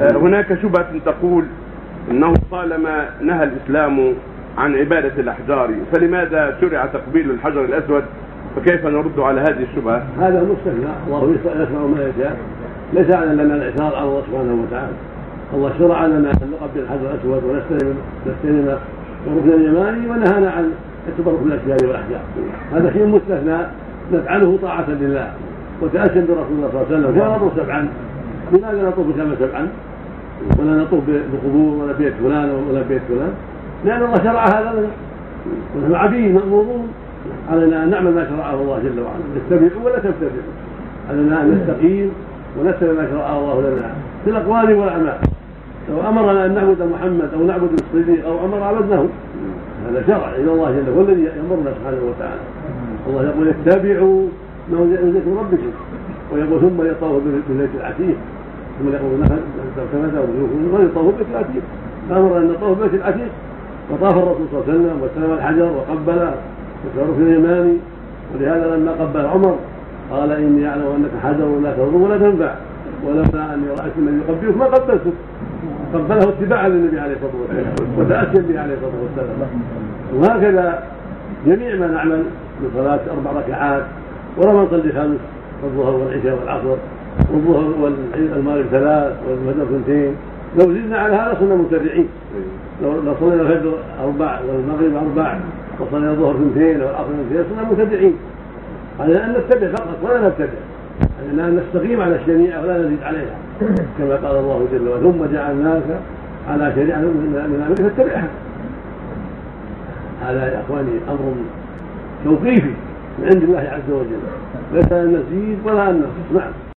[0.00, 1.44] آه، هناك شبهة تقول
[2.10, 4.14] إنه طالما نهى الإسلام
[4.58, 8.02] عن عبادة الأحجار فلماذا شرع تقبيل الحجر الأسود؟
[8.56, 12.36] فكيف نرد على هذه الشبهة؟ هذا مستثنى الله يسمع ما يشاء.
[12.92, 14.92] ليس على لنا الاعتراض على الله سبحانه وتعالى.
[15.54, 17.94] الله شرع لنا أن نقبل الحجر الأسود ونستلم
[18.26, 18.78] نستلم
[19.26, 20.70] الركن اليماني ونهانا عن
[21.08, 22.20] التبرك بالاشجار والأحجار.
[22.72, 23.58] هذا شيء مستثنى.
[24.12, 25.30] نفعله طاعة لله.
[25.82, 27.18] وتأسيا برسول الله صلى الله عليه وسلم.
[27.18, 27.88] كان نطوف سبعا.
[28.52, 29.68] لماذا نطوف كما سبعا
[30.58, 33.32] ولا نطوف بقبور ولا بيت فلان ولا بيت فلان.
[33.84, 34.88] لأن الله شرع هذا لنا
[35.76, 36.88] ونحن عبيد مأمورون
[37.50, 39.24] علينا أن نعمل ما شرعه الله جل وعلا.
[39.36, 40.52] نتبع ولا تتبعوا
[41.10, 42.10] علينا أن نستقيم
[42.58, 43.94] ونتبع ما شرعه الله لنا.
[44.24, 45.18] في الأقوال والأعمال.
[45.90, 49.04] لو أمرنا أن نعبد محمد أو نعبد الصديق أو أمر عبدناه
[49.90, 52.40] هذا شرع إلى الله جل هو الذي يأمرنا سبحانه وتعالى.
[53.08, 54.28] الله يقول اتبعوا
[54.70, 55.72] ما من ربكم.
[56.32, 58.16] ويقول ثم يطوف بالبيت العتيق
[58.78, 59.28] ثم يقول
[59.92, 61.62] تمتع وجوهكم ويطوف بالبيت العتيق.
[62.10, 63.28] فامر أن نطوف بالبيت العتيق.
[63.90, 66.30] وطاف الرسول صلى الله عليه وسلم واستلم الحجر وقبل
[67.16, 67.76] في اليماني.
[68.34, 69.56] ولهذا لما قبل عمر
[70.10, 72.54] قال إني أعلم أنك حجر لا تضر ولا تنفع.
[73.06, 75.12] ولولا أني رأيت من يقبلك ما قبلتك
[75.94, 79.50] قبله اتباعا للنبي عليه الصلاة والسلام وتاسيا به عليه الصلاة والسلام.
[80.16, 80.82] وهكذا
[81.46, 82.22] جميع ما نعمل
[82.60, 83.82] من صلاة أربع ركعات
[84.36, 85.18] ولا ما نصلي خمس
[85.64, 86.76] الظهر والعشاء والعصر
[87.32, 90.12] والظهر والمغرب ثلاث والفجر اثنتين
[90.58, 92.08] لو زدنا على هذا صرنا متبعين.
[92.82, 93.72] لو لو صلينا الفجر
[94.04, 95.38] أربع والمغرب أربع
[95.80, 98.14] وصلينا الظهر اثنتين والعصر اثنتين صرنا متبعين.
[99.00, 100.60] على أن نتبع فقط ولا نبتدع
[101.32, 103.36] على أن نستقيم على الشريعة ولا نزيد عليها.
[103.98, 105.82] كما قال الله جل وعلا ثم جعلناك
[106.48, 108.28] على شريعة من أمرك فاتبعها.
[110.22, 111.34] هذا يا إخواني أمر
[112.24, 112.70] توقيفي.
[113.18, 114.20] من عند الله عز وجل.
[114.74, 116.52] ليس ان نزيد ولا ان نقص نعم.